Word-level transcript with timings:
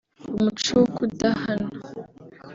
umuco 0.31 0.71
wo 0.79 0.87
kudahana 0.95 1.67